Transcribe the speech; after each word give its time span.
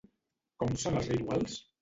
Com 0.63 0.73
són 0.85 0.97
els 1.03 1.11
rituals? 1.13 1.61